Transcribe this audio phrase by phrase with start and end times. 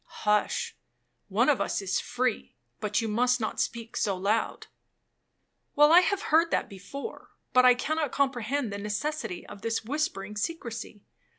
[0.25, 6.49] '—'Hush,—one of us is free; but you must not speak so loud.'—'Well, I have heard
[6.49, 11.03] that before, but I cannot comprehend the necessity of this whispering secrecy.